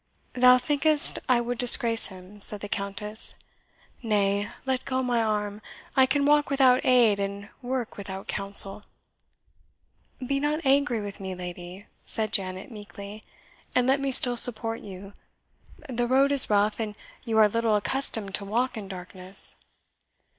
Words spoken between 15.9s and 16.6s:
road is